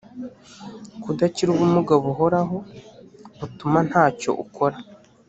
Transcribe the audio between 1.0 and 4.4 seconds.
kudakira ubumuga buhoraho butuma ntacyo